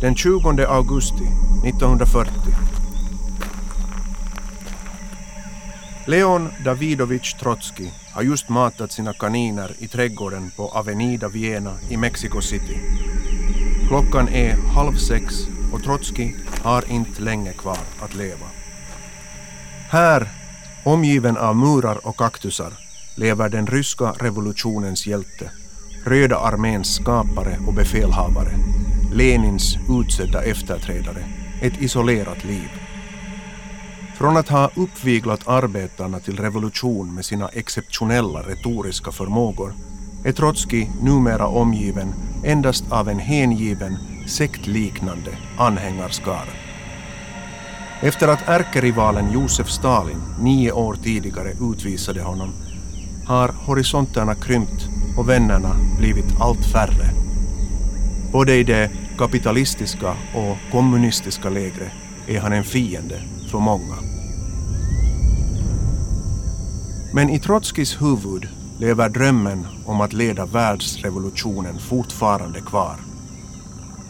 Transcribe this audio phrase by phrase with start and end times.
[0.00, 1.24] Den 20 augusti
[1.64, 2.32] 1940.
[6.06, 12.40] Leon Davidovich Trotsky har just matat sina kaniner i trädgården på Avenida Viena i Mexico
[12.40, 12.78] City.
[13.88, 15.34] Klockan är halv sex
[15.72, 16.32] och Trotsky
[16.62, 18.46] har inte länge kvar att leva.
[19.90, 20.28] Här,
[20.84, 22.72] omgiven av murar och kaktusar,
[23.14, 25.50] lever den ryska revolutionens hjälte,
[26.04, 28.52] Röda arméns skapare och befälhavare,
[29.12, 31.24] Lenins utsedda efterträdare,
[31.60, 32.70] ett isolerat liv.
[34.18, 39.74] Från att ha uppviglat arbetarna till revolution med sina exceptionella retoriska förmågor
[40.24, 43.96] är Trotskij numera omgiven endast av en hängiven,
[44.26, 46.52] sektliknande anhängarskara.
[48.02, 52.52] Efter att ärkerivalen Josef Stalin nio år tidigare utvisade honom
[53.26, 54.88] har horisonterna krympt
[55.18, 57.10] och vännerna blivit allt färre.
[58.32, 61.92] Både i det kapitalistiska och kommunistiska lägret
[62.26, 63.96] är han en fiende för många.
[67.14, 68.48] Men i Trotskijs huvud
[68.78, 72.96] lever drömmen om att leda världsrevolutionen fortfarande kvar.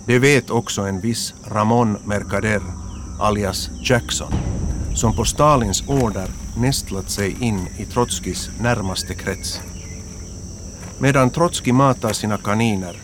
[0.07, 2.63] Det vet också en viss Ramon Mercader,
[3.21, 4.33] alias Jackson,
[4.95, 9.61] som på Stalins order nästlat sig in i Trotskijs närmaste krets.
[10.99, 12.97] Medan Trotskij matar sina kaniner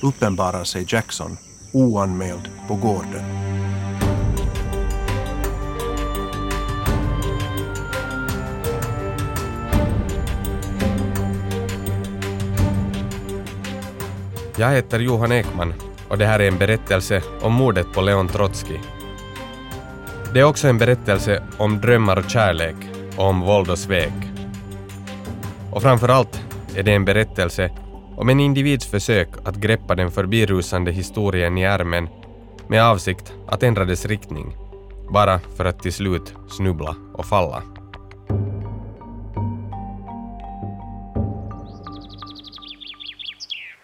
[0.00, 1.36] uppenbarar sig Jackson
[1.72, 3.22] oanmäld på gården.
[14.56, 15.74] Jag heter Johan Ekman
[16.08, 18.78] och det här är en berättelse om mordet på Leon Trotsky.
[20.34, 22.76] Det är också en berättelse om drömmar och kärlek
[23.16, 24.12] och om våld och svek.
[25.70, 26.40] Och framför allt
[26.76, 27.70] är det en berättelse
[28.22, 32.08] om en individs försök att greppa den förbirusande historien i ärmen
[32.68, 34.56] med avsikt att ändra dess riktning,
[35.10, 37.62] bara för att till slut snubbla och falla.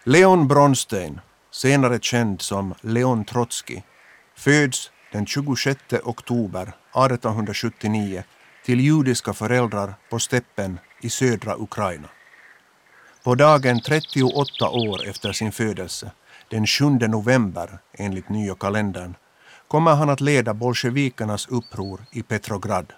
[0.03, 1.19] Leon Bronstein,
[1.51, 3.81] senare känd som Leon Trotsky,
[4.37, 8.23] föds den 26 oktober 1879
[8.65, 12.07] till judiska föräldrar på steppen i södra Ukraina.
[13.29, 16.11] På dagen 38 år efter sin födelse,
[16.49, 19.15] den 7 november enligt nya kalendern,
[19.67, 22.93] kommer han att leda bolsjevikernas uppror i Petrograd.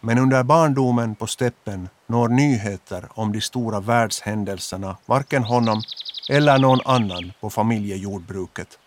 [0.00, 5.82] Men under barndomen på steppen når nyheter om de stora världshändelserna varken honom
[6.30, 8.78] eller någon annan på familjejordbruket.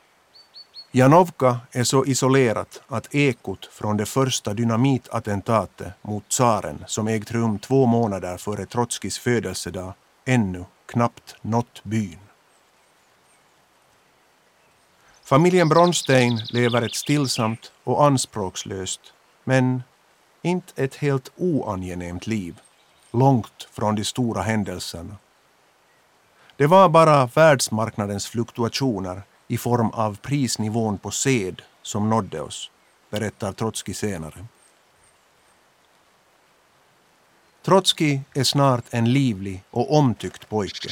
[0.91, 7.59] Janovka är så isolerat att ekot från det första dynamitattentatet mot tsaren som ägt rum
[7.59, 9.93] två månader före Trotskijs födelsedag
[10.25, 12.19] ännu knappt nått byn.
[15.23, 19.01] Familjen Bronstein lever ett stillsamt och anspråkslöst,
[19.43, 19.83] men
[20.41, 22.59] inte ett helt oangenämt liv,
[23.11, 25.15] långt från de stora händelserna.
[26.57, 32.71] Det var bara världsmarknadens fluktuationer i form av prisnivån på sed som nådde oss,
[33.09, 34.45] berättar Trotskij senare.
[37.65, 40.89] Trotskij är snart en livlig och omtyckt pojke.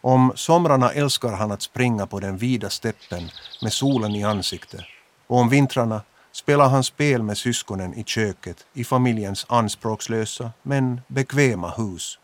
[0.00, 3.30] Om somrarna älskar han att springa på den vida steppen
[3.62, 4.80] med solen i ansiktet
[5.26, 11.70] och om vintrarna spelar han spel med syskonen i köket i familjens anspråkslösa men bekväma
[11.70, 12.18] hus.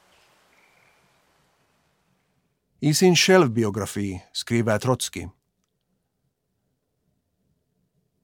[2.81, 5.29] I sin självbiografi skriver Trotskij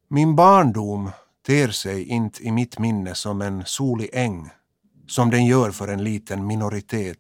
[0.09, 1.11] Min barndom
[1.47, 4.51] ter sig inte i mitt minne som en solig äng
[5.07, 7.19] som den gör för en liten minoritet.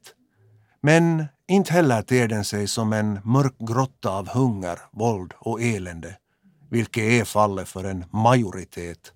[0.83, 6.17] Men inte heller ter den sig som en mörk grotta av hunger, våld och elände,
[6.71, 9.13] vilket är fallet för en majoritet.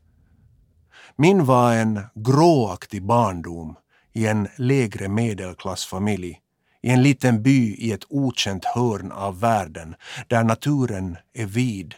[1.16, 3.76] Min var en gråaktig barndom
[4.12, 6.40] i en lägre medelklassfamilj
[6.82, 9.94] i en liten by i ett okänt hörn av världen
[10.28, 11.94] där naturen är vid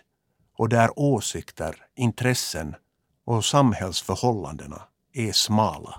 [0.59, 2.75] och där åsikter, intressen
[3.27, 4.83] och samhällsförhållandena
[5.15, 5.95] är smala.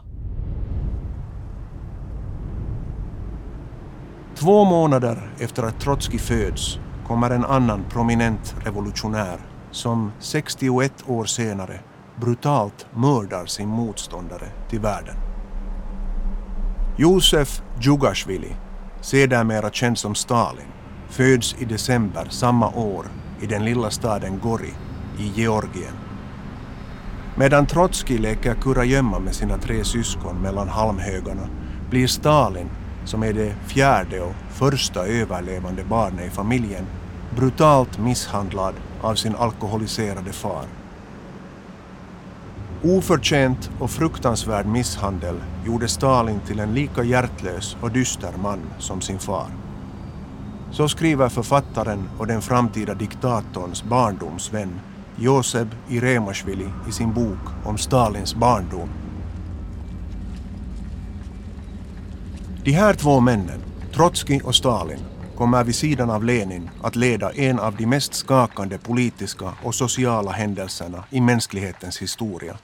[4.35, 9.37] Två månader efter att Trotskij föds kommer en annan prominent revolutionär
[9.71, 11.79] som 61 år senare
[12.15, 15.15] brutalt mördar sin motståndare till världen.
[16.97, 18.55] Josef Djugashvili,
[19.01, 20.67] sedermera känd som Stalin,
[21.09, 23.05] föds i december samma år
[23.41, 24.73] i den lilla staden Gori
[25.19, 25.93] i Georgien.
[27.37, 31.47] Medan Trotskij leker kurragömma med sina tre syskon mellan halmhögarna
[31.89, 32.69] blir Stalin
[33.05, 36.85] som är det fjärde och första överlevande barnet i familjen,
[37.35, 40.65] brutalt misshandlad av sin alkoholiserade far.
[42.83, 45.35] Oförtjänt och fruktansvärd misshandel
[45.65, 49.47] gjorde Stalin till en lika hjärtlös och dyster man som sin far.
[50.71, 54.79] Så skriver författaren och den framtida diktatorns barndomsvän
[55.15, 59.02] Joseb Iremashvili i sin bok om Stalins barndom.
[62.65, 63.63] De här två männen,
[63.93, 64.99] Trotskij och Stalin,
[65.37, 70.31] kommer vid sidan av Lenin att leda en av de mest skakande politiska och sociala
[70.31, 72.57] händelserna i mänsklighetens historia.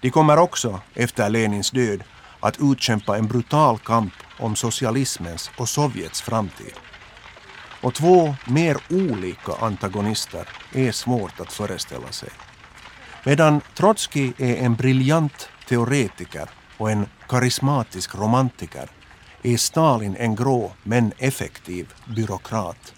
[0.00, 2.02] De kommer också, efter Lenins död,
[2.40, 6.74] att utkämpa en brutal kamp om socialismens och Sovjets framtid.
[7.82, 12.30] Och två mer olika antagonister är svårt att föreställa sig.
[13.24, 18.90] Medan Trotskij är en briljant teoretiker och en karismatisk romantiker
[19.42, 22.94] är Stalin en grå men effektiv byråkrat.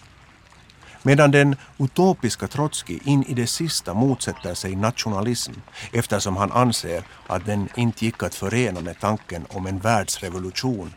[1.02, 5.52] Medan den utopiska Trotskij in i det sista motsätter sig nationalism
[5.92, 10.92] eftersom han anser att den inte gick att förena med tanken om en världsrevolution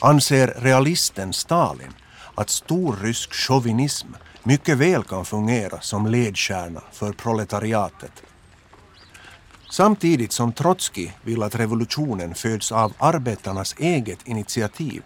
[0.00, 1.92] anser realisten Stalin
[2.34, 4.08] att stor rysk chauvinism
[4.42, 8.22] mycket väl kan fungera som ledstjärna för proletariatet.
[9.70, 15.02] Samtidigt som Trotskij vill att revolutionen föds av arbetarnas eget initiativ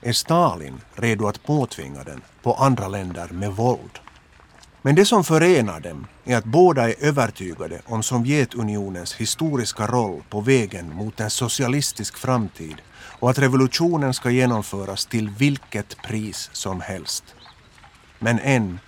[0.00, 3.98] är Stalin redo att påtvinga den på andra länder med våld.
[4.82, 10.40] Men det som förenar dem är att båda är övertygade om Sovjetunionens historiska roll på
[10.40, 17.24] vägen mot en socialistisk framtid och att revolutionen ska genomföras till vilket pris som helst.
[18.18, 18.78] Men än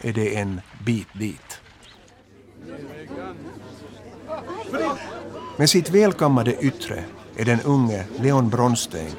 [0.00, 1.60] är det en bit dit.
[5.56, 7.04] Med sitt välkammade yttre
[7.36, 9.12] är den unge Leon Bronstein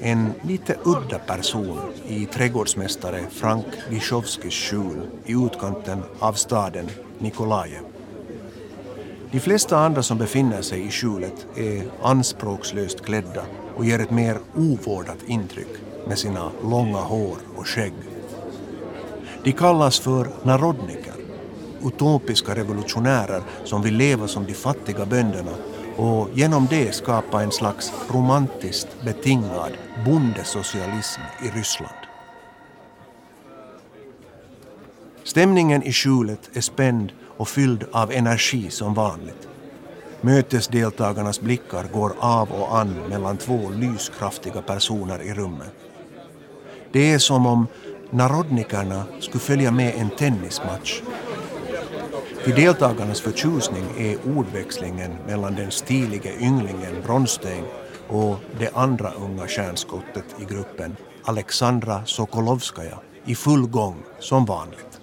[0.00, 7.80] en lite udda person i trädgårdsmästare Frank Gishovskis skjul i utkanten av staden Nikolaje.
[9.32, 13.42] De flesta andra som befinner sig i skjulet är anspråkslöst klädda
[13.76, 15.68] och ger ett mer ovårdat intryck
[16.08, 17.92] med sina långa hår och skägg.
[19.44, 21.14] De kallas för narodniker,
[21.84, 25.52] utopiska revolutionärer som vill leva som de fattiga bönderna
[25.96, 29.72] och genom det skapa en slags romantiskt betingad
[30.04, 31.94] bondesocialism i Ryssland.
[35.24, 39.48] Stämningen i skjulet är spänd och fylld av energi som vanligt.
[40.20, 45.74] Mötesdeltagarnas blickar går av och an mellan två lyskraftiga personer i rummet.
[46.92, 47.66] Det är som om
[48.10, 51.02] narodnikerna skulle följa med en tennismatch
[52.44, 57.64] till deltagarnas förtjusning är ordväxlingen mellan den stilige ynglingen Bronstein
[58.08, 65.00] och det andra unga stjärnskottet i gruppen, Alexandra Sokolovskaja, i full gång som vanligt.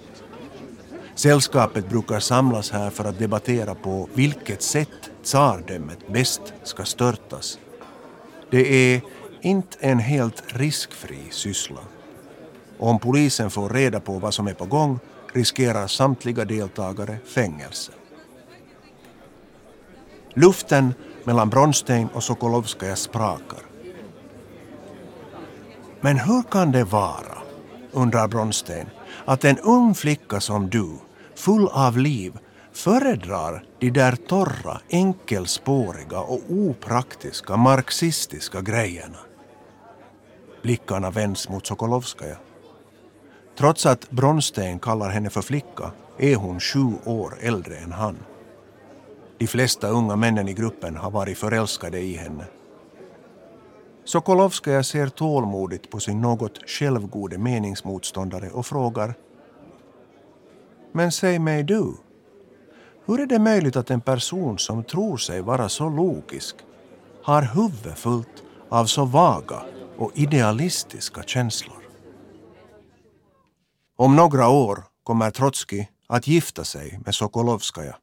[1.16, 7.60] Sällskapet brukar samlas här för att debattera på vilket sätt tsardömet bäst ska störtas.
[8.50, 9.02] Det är
[9.42, 11.82] inte en helt riskfri syssla.
[12.78, 15.00] Om polisen får reda på vad som är på gång
[15.38, 17.92] riskerar samtliga deltagare fängelse.
[20.34, 20.94] Luften
[21.24, 23.60] mellan Bronstein och Sokolovskaja sprakar.
[26.02, 27.38] Men hur kan det vara,
[27.92, 28.88] undrar Bronstein,
[29.26, 30.90] att en ung flicka som du,
[31.36, 32.38] full av liv,
[32.74, 39.18] föredrar de där torra, enkelspåriga och opraktiska marxistiska grejerna?
[40.62, 42.38] Blickarna vänds mot Sokolovskaja.
[43.58, 48.18] Trots att Bronsten kallar henne för flicka är hon sju år äldre än han.
[49.38, 52.46] De flesta unga männen i gruppen har varit förälskade i henne.
[54.06, 59.14] Sokolovskaja ser tålmodigt på sin något självgode meningsmotståndare och frågar
[60.92, 61.94] Men säg mig du,
[63.06, 66.56] hur är det möjligt att en person som tror sig vara så logisk
[67.24, 69.62] har huvudet fullt av så vaga
[69.98, 71.77] och idealistiska känslor?
[74.00, 77.96] Om några år kommer Trotskij att gifta sig med Sokolovskaja.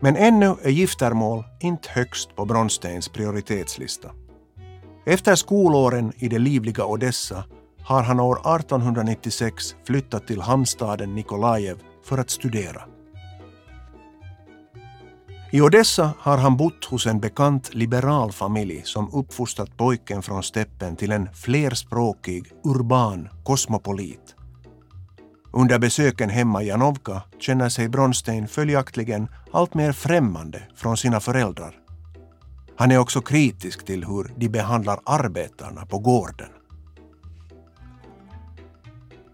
[0.00, 4.10] Men ännu är giftermål inte högst på Bronsteins prioritetslista.
[5.06, 7.44] Efter skolåren i det livliga Odessa
[7.86, 12.82] har han år 1896 flyttat till hamnstaden Nikolajev för att studera.
[15.52, 20.96] I Odessa har han bott hos en bekant liberal familj som uppfostrat pojken från steppen
[20.96, 24.34] till en flerspråkig, urban kosmopolit
[25.52, 31.74] Under besöken hemma i Janovka känner sig Bronstein följaktligen allt mer främmande från sina föräldrar.
[32.76, 36.55] Han är också kritisk till hur de behandlar arbetarna på gården.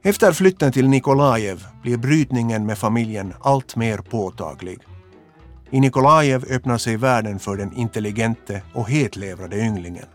[0.05, 4.79] Efter flytten till Nikolajev blir brytningen med familjen allt mer påtaglig.
[5.71, 10.07] I Nikolajev öppnar sig världen för den intelligente och hetlevrade ynglingen.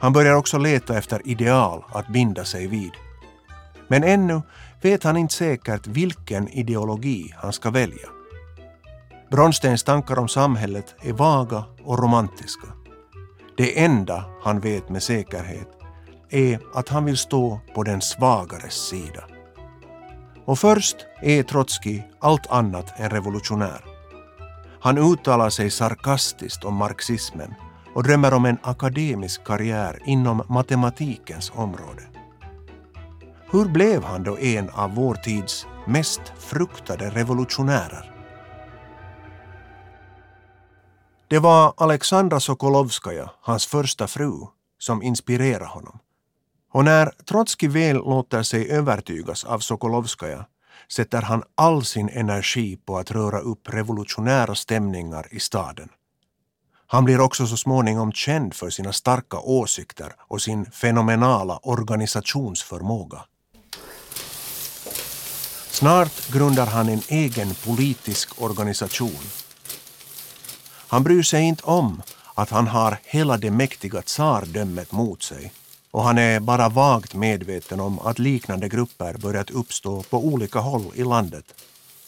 [0.00, 2.90] Han börjar också leta efter ideal att binda sig vid.
[3.88, 4.42] Men ännu
[4.82, 8.08] vet han inte säkert vilken ideologi han ska välja.
[9.30, 12.66] Bronstens tankar om samhället är vaga och romantiska.
[13.56, 15.79] Det enda han vet med säkerhet
[16.30, 19.24] är att han vill stå på den svagares sida.
[20.44, 23.84] Och först är Trotskij allt annat än revolutionär.
[24.80, 27.54] Han uttalar sig sarkastiskt om marxismen
[27.94, 32.02] och drömmer om en akademisk karriär inom matematikens område.
[33.50, 38.14] Hur blev han då en av vår tids mest fruktade revolutionärer?
[41.28, 44.32] Det var Alexandra Sokolovskaja, hans första fru,
[44.78, 45.99] som inspirerade honom.
[46.72, 50.46] Och när Trotskij väl låter sig övertygas av Sokolovskaja
[50.88, 55.88] sätter han all sin energi på att röra upp revolutionära stämningar i staden.
[56.86, 63.24] Han blir också så småningom känd för sina starka åsikter och sin fenomenala organisationsförmåga.
[65.70, 69.24] Snart grundar han en egen politisk organisation.
[70.88, 72.02] Han bryr sig inte om
[72.34, 75.52] att han har hela det mäktiga tsardömet mot sig
[75.90, 80.84] och han är bara vagt medveten om att liknande grupper börjat uppstå på olika håll
[80.94, 81.44] i landet.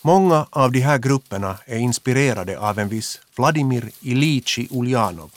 [0.02, 5.30] Många av de här grupperna är inspirerade av en viss Vladimir Ilitji Uljanov,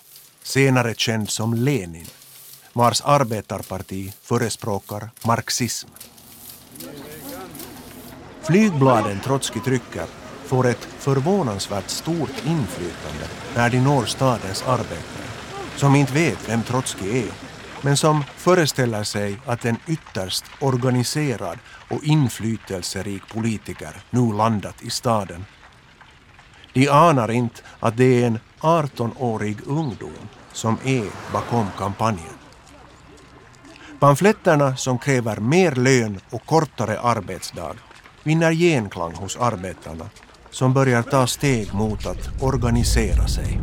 [0.43, 2.07] senare känd som Lenin,
[2.73, 5.87] vars arbetarparti förespråkar marxism.
[8.41, 10.05] Flygbladen Trotskij trycker
[10.45, 15.25] får ett förvånansvärt stort inflytande när de når stadens arbetare,
[15.75, 17.44] som inte vet vem Trotskij är
[17.85, 25.45] men som föreställer sig att en ytterst organiserad och inflytelserik politiker nu landat i staden.
[26.73, 32.37] De anar inte att det är en 18-årig ungdom som är bakom kampanjen.
[33.99, 37.75] Pamfletterna som kräver mer lön och kortare arbetsdag
[38.23, 40.09] vinner genklang hos arbetarna
[40.51, 43.59] som börjar ta steg mot att organisera sig.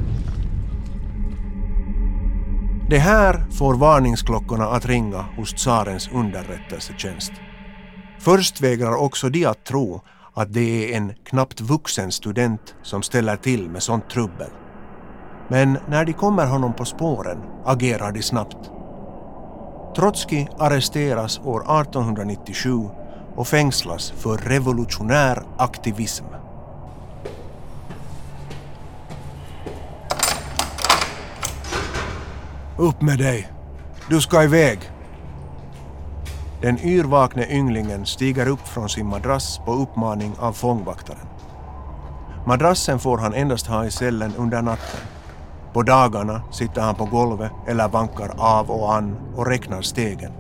[2.89, 7.33] Det här får varningsklockorna att ringa hos tsarens underrättelsetjänst.
[8.19, 10.01] Först vägrar också de att tro
[10.35, 14.51] att det är en knappt vuxen student som ställer till med sånt trubbel.
[15.49, 18.71] Men när de kommer honom på spåren agerar de snabbt.
[19.97, 22.71] Trotskij arresteras år 1897
[23.37, 26.25] och fängslas för revolutionär aktivism.
[32.77, 33.53] Upp med dig!
[34.09, 34.79] Du ska iväg!
[36.63, 41.27] Den yrvakne ynglingen stiger upp från sin madrass på uppmaning av fångvaktaren.
[42.47, 45.01] Madrassen får han endast ha i cellen under natten.
[45.73, 50.33] På dagarna sitter han på golvet eller vankar av och an och räknar stegen.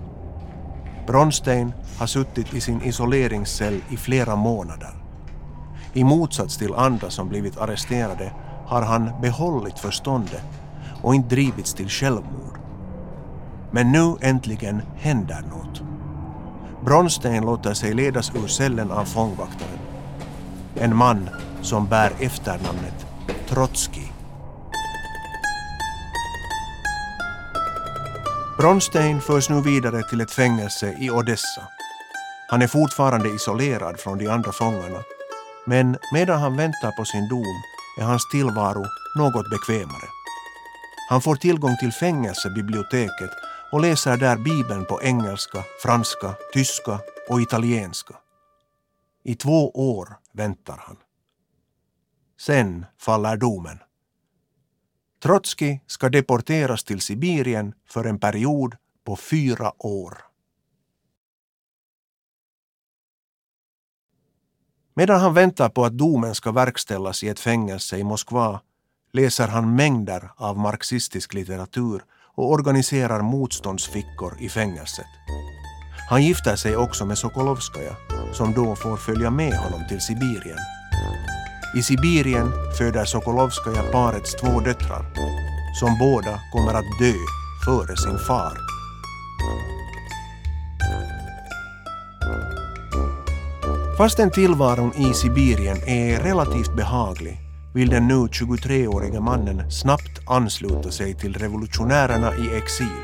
[1.06, 4.94] Bronstein har suttit i sin isoleringscell i flera månader.
[5.92, 8.32] I motsats till andra som blivit arresterade
[8.66, 10.61] har han behållit förståndet
[11.02, 12.58] och inte drivits till självmord.
[13.70, 15.82] Men nu äntligen händer något.
[16.84, 19.78] Bronstein låter sig ledas ur cellen av fångvaktaren.
[20.74, 21.28] En man
[21.62, 23.06] som bär efternamnet
[23.48, 24.12] Trotskij.
[28.58, 31.62] Bronstein förs nu vidare till ett fängelse i Odessa.
[32.50, 34.98] Han är fortfarande isolerad från de andra fångarna.
[35.66, 37.62] Men medan han väntar på sin dom
[37.98, 38.84] är hans tillvaro
[39.16, 40.21] något bekvämare.
[41.12, 43.30] Han får tillgång till fängelsebiblioteket
[43.72, 48.14] och läser där Bibeln på engelska, franska, tyska och italienska.
[49.24, 50.96] I två år väntar han.
[52.40, 53.78] Sen faller domen.
[55.22, 60.18] Trotskij ska deporteras till Sibirien för en period på fyra år.
[64.94, 68.60] Medan han väntar på att domen ska verkställas i ett fängelse i Moskva
[69.12, 72.02] läser han mängder av marxistisk litteratur
[72.34, 75.06] och organiserar motståndsfickor i fängelset.
[76.10, 77.96] Han gifter sig också med Sokolovskaja
[78.32, 80.58] som då får följa med honom till Sibirien.
[81.76, 85.06] I Sibirien föder Sokolovskaja parets två döttrar
[85.80, 87.14] som båda kommer att dö
[87.64, 88.58] före sin far.
[93.98, 97.41] Fastän tillvaron i Sibirien är relativt behaglig
[97.74, 103.02] vill den nu 23-årige mannen snabbt ansluta sig till revolutionärerna i exil.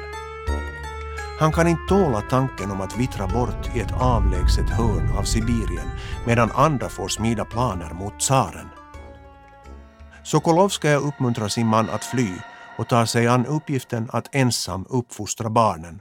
[1.40, 5.88] Han kan inte tåla tanken om att vittra bort i ett avlägset hörn av Sibirien
[6.26, 8.68] medan andra får smida planer mot tsaren.
[10.24, 12.28] Sokolovskaja uppmuntrar sin man att fly
[12.78, 16.00] och tar sig an uppgiften att ensam uppfostra barnen.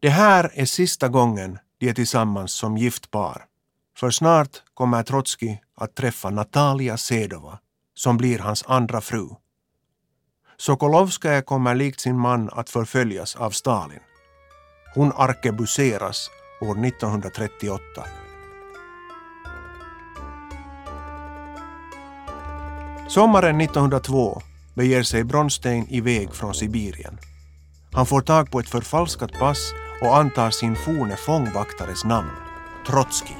[0.00, 3.44] Det här är sista gången de är tillsammans som gift par.
[3.96, 7.58] För snart kommer Trotskij att träffa Natalia Sedova
[7.94, 9.28] som blir hans andra fru.
[10.56, 14.00] Sokolovskaja kommer likt sin man att förföljas av Stalin.
[14.94, 17.80] Hon arkebuseras år 1938.
[23.08, 24.42] Sommaren 1902
[24.74, 27.18] beger sig Bronstein iväg från Sibirien.
[27.92, 29.72] Han får tag på ett förfalskat pass
[30.02, 32.30] och antar sin forne fångvaktares namn,
[32.86, 33.39] Trotskij.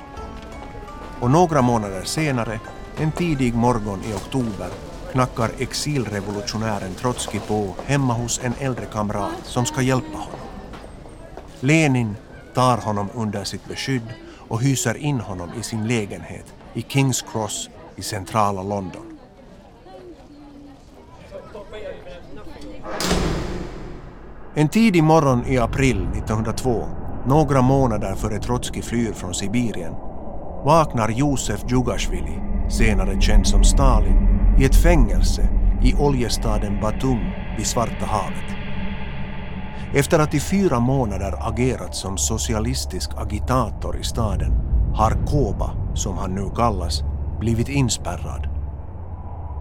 [1.20, 2.60] Och några månader senare,
[2.96, 4.68] en tidig morgon i oktober,
[5.12, 10.40] knackar exilrevolutionären Trotskij på hemma hos en äldre kamrat som ska hjälpa honom.
[11.60, 12.16] Lenin
[12.54, 14.14] tar honom under sitt beskydd
[14.48, 19.18] och hyser in honom i sin lägenhet i Kings Cross i centrala London.
[24.54, 26.88] En tidig morgon i april 1902,
[27.26, 29.94] några månader före Trotskij flyr från Sibirien,
[30.64, 32.38] vaknar Josef Djugashvili,
[32.68, 35.48] senare känd som Stalin, i ett fängelse
[35.82, 37.20] i oljestaden Batum
[37.56, 38.56] vid Svarta havet.
[39.94, 44.52] Efter att i fyra månader agerat som socialistisk agitator i staden
[44.94, 47.02] har Koba, som han nu kallas,
[47.40, 48.48] blivit inspärrad.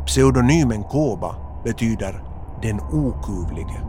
[0.06, 2.24] Pseudonymen Koba betyder
[2.62, 3.82] den okuvlige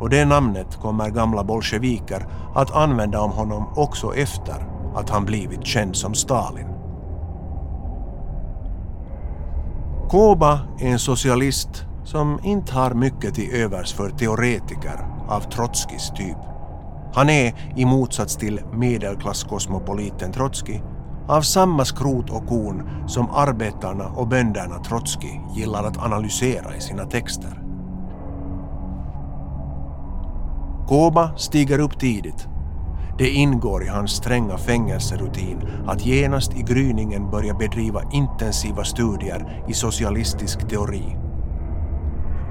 [0.00, 5.66] och det namnet kommer gamla bolsjeviker att använda om honom också efter att han blivit
[5.66, 6.66] känd som Stalin.
[10.10, 16.36] Koba är en socialist som inte har mycket till övers för teoretiker av Trotskijs typ.
[17.14, 20.82] Han är, i motsats till medelklasskosmopoliten Trotskij,
[21.28, 27.04] av samma skrot och korn som arbetarna och bönderna Trotskij gillar att analysera i sina
[27.04, 27.62] texter.
[30.88, 32.49] Koba stiger upp tidigt.
[33.18, 39.72] Det ingår i hans stränga fängelserutin att genast i gryningen börja bedriva intensiva studier i
[39.72, 41.16] socialistisk teori.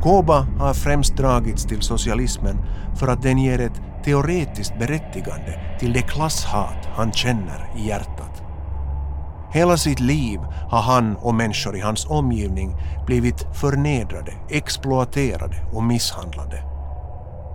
[0.02, 2.58] Koba har främst dragits till socialismen
[2.96, 8.44] för att den ger ett teoretiskt berättigande till det klasshat han känner i hjärtat.
[9.52, 16.64] Hela sitt liv har han och människor i hans omgivning blivit förnedrade, exploaterade och misshandlade.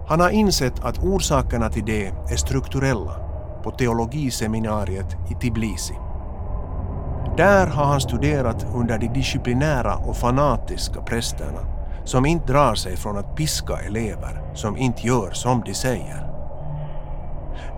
[0.08, 3.16] Han har insett att orsakerna till det är strukturella
[3.62, 5.94] på teologiseminariet i Tbilisi.
[7.36, 11.60] Där har han studerat under de disciplinära och fanatiska prästerna
[12.04, 16.30] som inte drar sig från att piska elever som inte gör som de säger.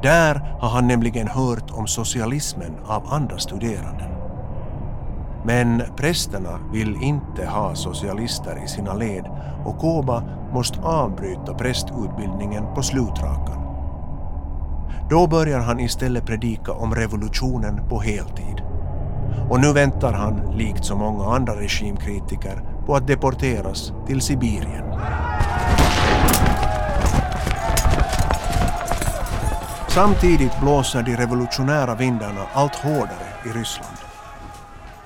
[0.03, 4.11] Där har han nämligen hört om socialismen av andra studeranden.
[5.45, 9.27] Men prästerna vill inte ha socialister i sina led
[9.65, 13.63] och Koba måste avbryta prästutbildningen på slutrakan.
[15.11, 18.63] Då börjar han istället predika om revolutionen på heltid.
[19.51, 24.85] Och nu väntar han, likt så många andra regimkritiker, på att deporteras till Sibirien.
[29.89, 33.97] Samtidigt blåser de revolutionära vindarna allt hårdare i Ryssland.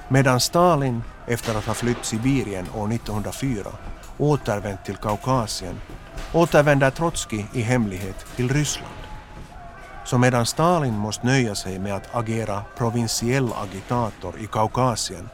[0.08, 3.62] Medan Stalin, efter att ha flytt Sibirien år 1904,
[4.20, 5.80] återvänt till Kaukasien
[6.32, 8.94] återvänder Trotskij i hemlighet till Ryssland.
[10.04, 15.28] Så medan Stalin måste nöja sig med att agera provinsiell agitator i Kaukasien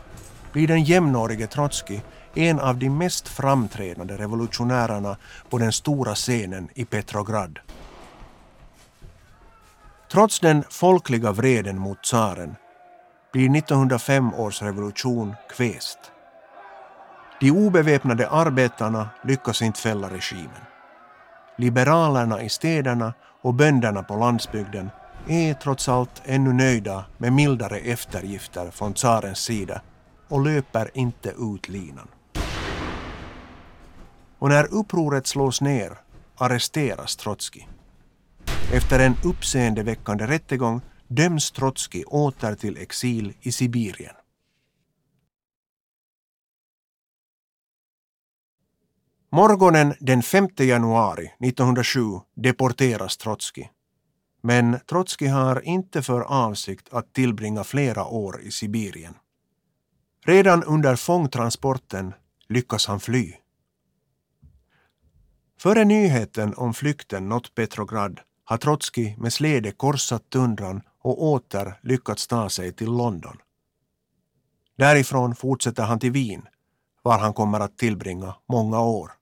[0.53, 2.03] blir den jämnårige Trotskij
[2.35, 5.17] en av de mest framträdande revolutionärerna
[5.51, 7.59] på den stora scenen i Petrograd.
[10.13, 12.57] Trots den folkliga vreden mot tsaren
[13.33, 15.99] blir 1905 års revolution kväst.
[17.41, 20.63] De obeväpnade arbetarna lyckas inte fälla regimen.
[21.59, 24.91] Liberalerna i städerna och bönderna på landsbygden
[25.29, 29.81] är trots allt ännu nöjda med mildare eftergifter från tsarens sida
[30.29, 32.09] och löper inte ut linan.
[34.39, 35.93] Och när upproret slås ner
[36.37, 37.69] arresteras Trotskij.
[38.73, 44.15] Efter en uppseendeväckande rättegång döms Trotskij åter till exil i Sibirien.
[49.37, 52.01] Morgonen den 5 januari 1907
[52.35, 53.71] deporteras Trotskij.
[54.43, 59.15] Men Trotskij har inte för avsikt att tillbringa flera år i Sibirien.
[60.27, 62.15] Redan under fångtransporten
[62.49, 63.33] lyckas han fly.
[65.59, 72.27] Före nyheten om flykten nått Petrograd har Trotskij med släde korsat tundran och åter lyckats
[72.27, 73.37] ta sig till London.
[74.77, 76.49] Därifrån fortsätter han till Wien,
[77.03, 79.13] var han kommer att tillbringa många år.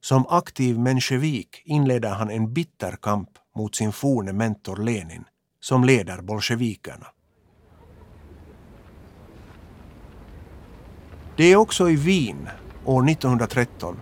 [0.00, 5.24] Som aktiv menshevik inleder han en bitter kamp mot sin forne mentor Lenin,
[5.60, 7.06] som leder bolsjevikerna.
[11.36, 12.48] Det är också i Wien
[12.84, 13.96] år 1913,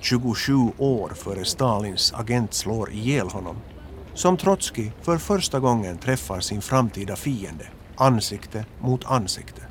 [0.00, 3.56] 27 år före Stalins agent slår ihjäl honom,
[4.14, 9.62] som Trotskij för första gången träffar sin framtida fiende, ansikte mot ansikte.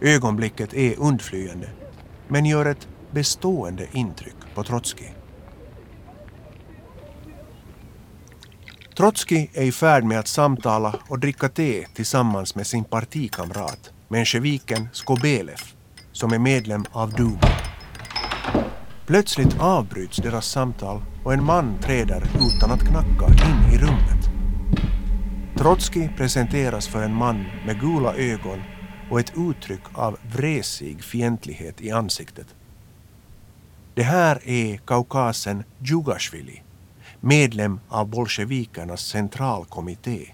[0.00, 1.68] Ögonblicket är undflyende,
[2.28, 5.14] men gör ett bestående intryck på Trotskij.
[8.96, 14.88] Trotskij är i färd med att samtala och dricka te tillsammans med sin partikamrat, mensjeviken
[14.92, 15.60] Skobelev,
[16.12, 17.48] som är medlem av Duma.
[19.06, 24.28] Plötsligt avbryts deras samtal och en man träder utan att knacka in i rummet.
[25.58, 28.62] Trotskij presenteras för en man med gula ögon
[29.10, 32.46] och ett uttryck av vresig fientlighet i ansiktet.
[33.94, 36.62] Det här är kaukasen Djugashvili,
[37.20, 40.26] medlem av bolsjevikernas centralkommitté,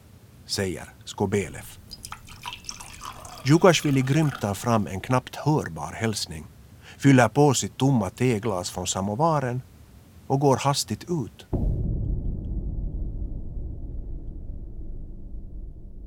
[0.47, 1.65] säger Skobelev.
[3.45, 6.47] Djugashvili grymtar fram en knappt hörbar hälsning,
[6.99, 9.63] fyller på sitt tomma teglas från samovaren
[10.27, 11.47] och går hastigt ut.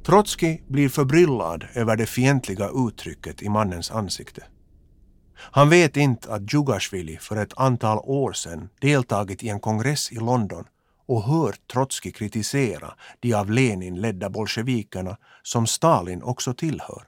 [0.05, 4.43] Trotskij blir förbryllad över det fientliga uttrycket i mannens ansikte.
[5.51, 10.15] Han vet inte att Djugashvili för ett antal år sedan deltagit i en kongress i
[10.15, 10.65] London
[11.05, 17.07] och hört Trotskij kritisera de av Lenin ledda bolsjevikerna som Stalin också tillhör.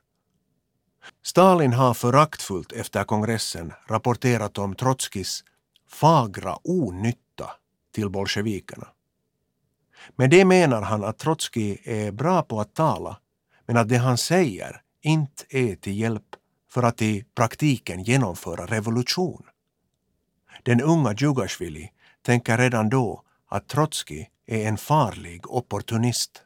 [1.23, 5.43] Stalin har föraktfullt efter kongressen rapporterat om Trotskijs
[5.89, 7.51] fagra onytta
[7.93, 8.87] till bolsjevikerna.
[10.15, 13.19] Med det menar han att Trotskij är bra på att tala
[13.65, 16.35] men att det han säger inte är till hjälp
[16.75, 19.43] för att i praktiken genomföra revolution.
[20.63, 26.43] Den unga Djugashvili tänker redan då att Trotskij är en farlig opportunist.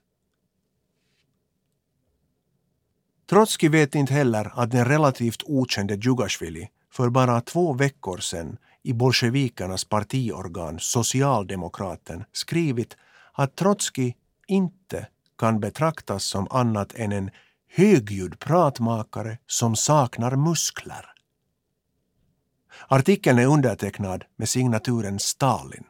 [3.30, 8.94] Trotskij vet inte heller att den relativt okände Djugashvili för bara två veckor sedan i
[8.94, 12.98] bolsjevikernas partiorgan Socialdemokraten skrivit
[13.34, 17.32] att Trotskij inte kan betraktas som annat än en
[17.70, 21.06] högljudd pratmakare som saknar muskler.
[22.88, 25.84] Artikeln är undertecknad med signaturen Stalin.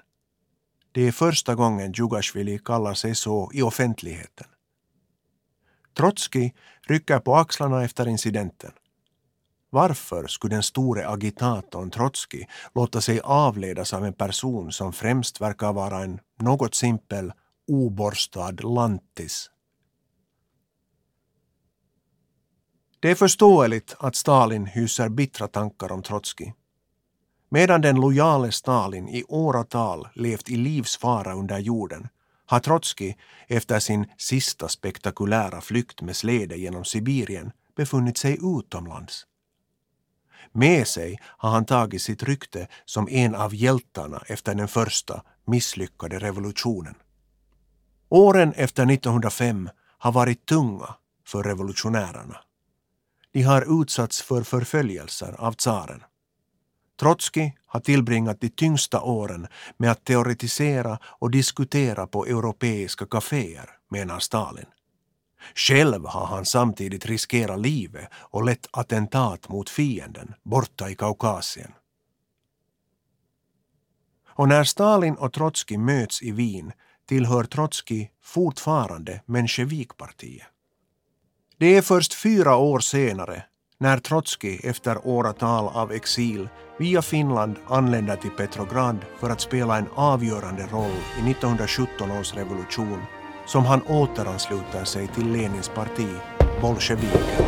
[0.91, 4.47] Det är första gången Djugashvili kallar sig så i offentligheten.
[5.97, 6.53] Trotskij
[6.87, 8.71] rycker på axlarna efter incidenten.
[9.69, 15.73] Varför skulle den store agitatorn Trotskij låta sig avledas av en person som främst verkar
[15.73, 17.31] vara en något simpel,
[17.67, 19.49] oborstad lantis?
[23.01, 26.53] Det är förståeligt att Stalin hyser bittra tankar om Trotskij.
[27.49, 32.07] Medan den lojale Stalin i åratal levt i livsfara under jorden
[32.45, 39.25] har Trotskij efter sin sista spektakulära flykt med släde genom Sibirien befunnit sig utomlands.
[40.51, 46.19] Med sig har han tagit sitt rykte som en av hjältarna efter den första misslyckade
[46.19, 46.95] revolutionen.
[48.09, 50.95] Åren efter 1905 har varit tunga
[51.27, 52.37] för revolutionärerna.
[53.31, 56.03] De har utsatts för förföljelser av tsaren.
[56.99, 64.19] Trotskij har tillbringat de tyngsta åren med att teoretisera och diskutera på europeiska kaféer, menar
[64.19, 64.65] Stalin.
[65.55, 71.71] Själv har han samtidigt riskerat livet och lett attentat mot fienden borta i Kaukasien.
[74.27, 76.71] Och när Stalin och Trotskij möts i Wien
[77.05, 80.47] tillhör Trotskij fortfarande mensjevikpartiet.
[81.59, 83.43] Det är först fyra år senare,
[83.79, 89.87] när Trotskij efter åratal av exil via Finland anländer till Petrograd för att spela en
[89.95, 93.01] avgörande roll i 1917 års revolution,
[93.45, 96.07] som han återansluter sig till Lenins parti,
[96.61, 97.45] bolsjevikerna.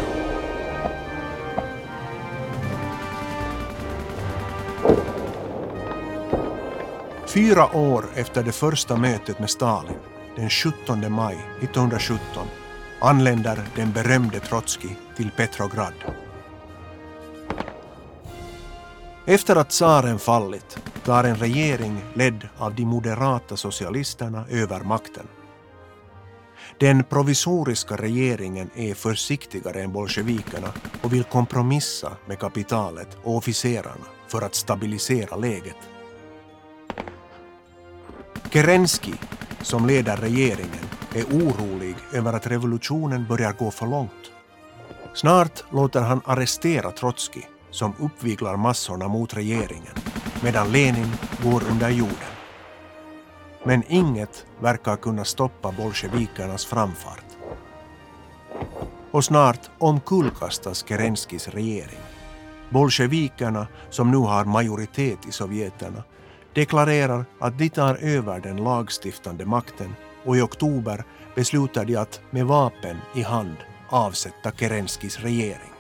[7.27, 9.97] Fyra år efter det första mötet med Stalin,
[10.35, 12.47] den 17 maj 1917,
[13.01, 15.93] anländer den berömde Trotskij till Petrograd.
[19.25, 25.27] Efter att tsaren fallit tar en regering ledd av de moderata socialisterna över makten.
[26.79, 34.41] Den provisoriska regeringen är försiktigare än bolsjevikerna och vill kompromissa med kapitalet och officerarna för
[34.41, 35.77] att stabilisera läget.
[38.51, 39.13] Kerensky,
[39.61, 40.85] som leder regeringen,
[41.15, 44.31] är orolig över att revolutionen börjar gå för långt.
[45.13, 49.95] Snart låter han arrestera Trotskij som uppviglar massorna mot regeringen
[50.43, 51.11] medan Lenin
[51.43, 52.31] går under jorden.
[53.63, 57.25] Men inget verkar kunna stoppa bolsjevikernas framfart.
[59.11, 61.99] Och snart omkullkastas Kerenskis regering.
[62.69, 66.03] Bolsjevikerna, som nu har majoritet i Sovjeterna,
[66.53, 71.03] deklarerar att de tar över den lagstiftande makten och i oktober
[71.35, 73.55] beslutar de att med vapen i hand
[73.89, 75.71] avsätta Kerenskis regering.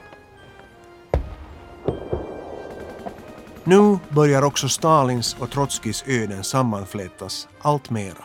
[3.63, 8.23] Nu börjar också Stalins och Trotskijs öden sammanflätas allt mera.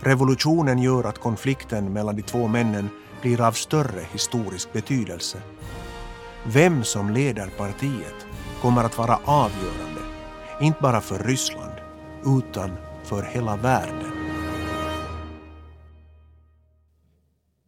[0.00, 2.88] Revolutionen gör att konflikten mellan de två männen
[3.22, 5.42] blir av större historisk betydelse.
[6.44, 8.26] Vem som leder partiet
[8.62, 10.00] kommer att vara avgörande,
[10.60, 11.72] inte bara för Ryssland,
[12.24, 12.70] utan
[13.04, 14.15] för hela världen.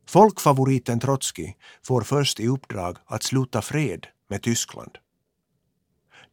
[0.08, 4.98] Folkfavoriten Trotskij får först i uppdrag att sluta fred med Tyskland.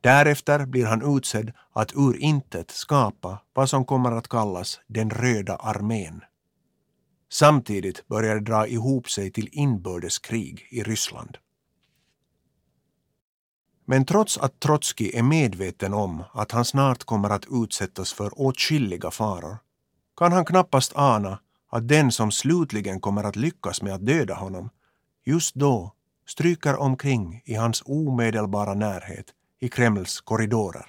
[0.01, 5.55] Därefter blir han utsedd att ur intet skapa vad som kommer att kallas den röda
[5.55, 6.21] armén.
[7.31, 11.37] Samtidigt börjar det dra ihop sig till inbördeskrig i Ryssland.
[13.85, 19.11] Men trots att Trotskij är medveten om att han snart kommer att utsättas för åtskilliga
[19.11, 19.57] faror
[20.17, 21.39] kan han knappast ana
[21.75, 24.69] att den som slutligen kommer att lyckas med att döda honom
[25.25, 25.93] just då
[26.27, 29.25] stryker omkring i hans omedelbara närhet
[29.59, 30.85] i Kremls korridorer.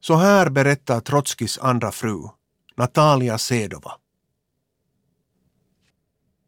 [0.00, 2.22] Så här berättar Trotskis andra fru,
[2.76, 3.92] Natalia Sedova.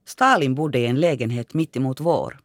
[0.04, 2.38] Stalin bodde i en lägenhet mitt emot vår.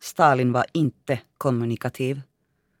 [0.00, 2.22] Stalin var inte kommunikativ.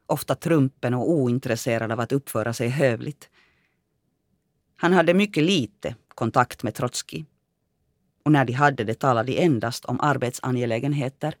[0.06, 3.30] Ofta trumpen och ointresserad av att uppföra sig hövligt.
[4.84, 7.26] Han hade mycket lite kontakt med Trotskij.
[8.22, 11.34] Och när de hade det talade de endast om arbetsangelägenheter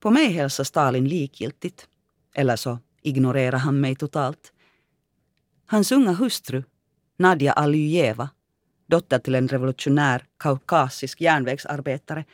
[0.00, 1.88] på mig hälsar Stalin likgiltigt.
[2.34, 4.52] Eller så ignorerar han mig totalt.
[5.66, 6.62] Hans unga hustru,
[7.16, 8.30] Nadja Alyjeva,
[8.86, 12.24] dotter till en revolutionär kaukasisk järnvägsarbetare,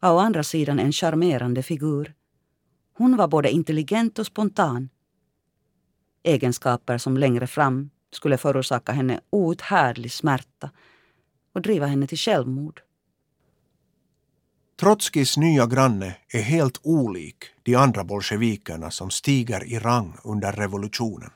[0.00, 2.14] var å andra sidan en charmerande figur.
[2.92, 4.88] Hon var både intelligent och spontan.
[6.22, 10.70] Egenskaper som längre fram skulle förorsaka henne outhärdlig smärta
[11.52, 12.80] och driva henne till självmord.
[14.80, 21.30] Trotskijs nya granne är helt olik de andra bolsjevikerna som stiger i rang under revolutionen.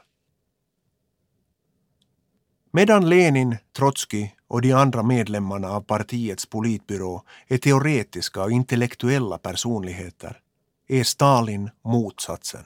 [2.70, 10.40] Medan Lenin, Trotskij och de andra medlemmarna av partiets politbyrå är teoretiska och intellektuella personligheter
[10.88, 12.64] är Stalin motsatsen.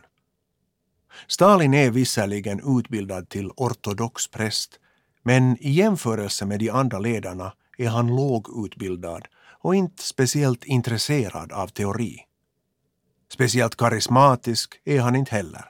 [1.26, 4.80] Stalin är visserligen utbildad till ortodox präst
[5.22, 9.26] men i jämförelse med de andra ledarna är han lågutbildad
[9.60, 12.20] och inte speciellt intresserad av teori.
[13.32, 15.64] Speciellt karismatisk är han inte heller.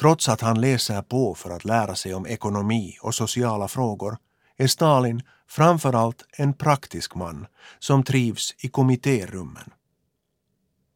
[0.00, 4.18] Trots att han läser på för att lära sig om ekonomi och sociala frågor
[4.56, 7.46] är Stalin framförallt en praktisk man
[7.78, 9.70] som trivs i kommittérummen.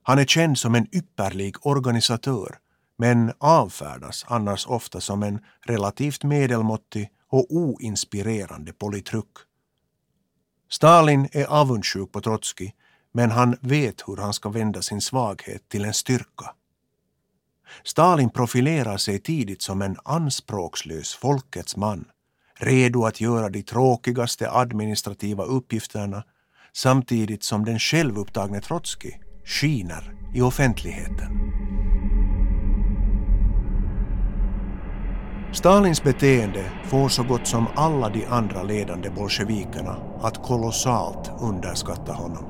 [0.03, 2.59] Han är känd som en ypperlig organisatör
[2.99, 9.37] men avfärdas annars ofta som en relativt medelmåttig och oinspirerande politruk.
[10.71, 12.75] Stalin är avundsjuk på Trotskij
[13.13, 16.55] men han vet hur han ska vända sin svaghet till en styrka.
[17.85, 22.05] Stalin profilerar sig tidigt som en anspråkslös folkets man,
[22.59, 26.25] redo att göra de tråkigaste administrativa uppgifterna
[26.73, 31.64] samtidigt som den självupptagne Trotskij skiner i offentligheten.
[35.55, 42.45] Stalins beteende får så gott som alla de andra ledande bolsjevikerna att kolossalt underskatta honom.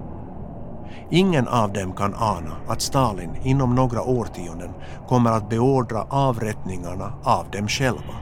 [1.11, 4.71] Ingen av dem kan ana att Stalin inom några årtionden
[5.09, 8.15] kommer att beordra avrättningarna av dem själva.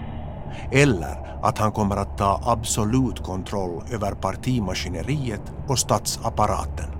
[0.72, 6.90] Eller att han kommer att ta absolut kontroll över partimaskineriet och statsapparaten.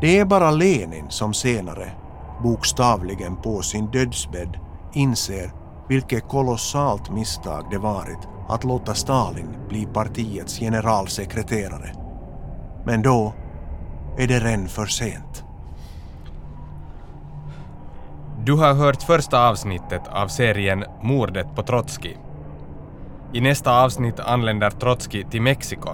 [0.00, 1.92] Det är bara Lenin som senare,
[2.42, 4.58] bokstavligen på sin dödsbädd,
[4.92, 5.52] inser
[5.88, 11.92] vilket kolossalt misstag det varit att låta Stalin bli partiets generalsekreterare.
[12.84, 13.34] Men då
[14.18, 15.44] är det redan för sent.
[18.44, 22.18] Du har hört första avsnittet av serien Mordet på Trotskij.
[23.32, 25.90] I nästa avsnitt anländer Trotskij till Mexiko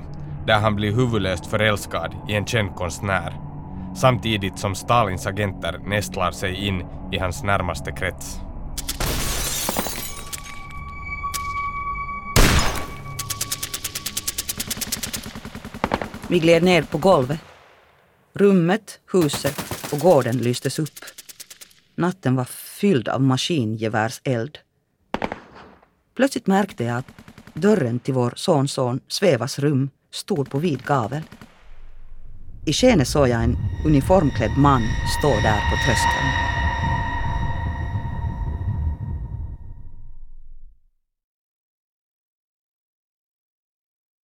[0.46, 3.40] där han blir huvudlöst förälskad i en känd konstnär
[3.94, 8.40] samtidigt som Stalins agenter nästlar sig in i hans närmaste krets.
[16.28, 17.40] Vi gled ner på golvet.
[18.32, 19.60] Rummet, huset
[19.92, 21.04] och gården lystes upp.
[21.94, 24.58] Natten var fylld av maskingevärseld.
[26.16, 27.06] Plötsligt märkte jag att
[27.54, 31.22] dörren till vår sonson Svevas rum stod på vid gavel.
[32.66, 33.56] I skenet såg jag en
[33.86, 34.82] uniformklädd man
[35.18, 36.53] stå där på tröskeln.